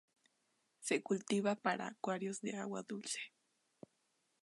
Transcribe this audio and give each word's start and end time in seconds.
Se 0.79 1.03
cultiva 1.03 1.53
para 1.53 1.85
acuarios 1.85 2.41
de 2.41 2.57
agua 2.57 2.81
dulce. 2.81 3.19